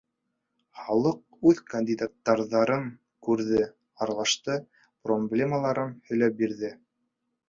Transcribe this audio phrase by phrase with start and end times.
[0.83, 1.19] Халыҡ
[1.49, 2.87] үҙ кандидаттарын
[3.27, 3.61] күрҙе,
[4.05, 4.55] аралашты,
[5.09, 6.73] проблемаларын һөйләп бирҙе.